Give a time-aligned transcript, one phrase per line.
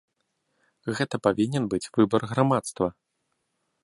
[0.99, 2.87] Гэта павінен быць выбар грамадства.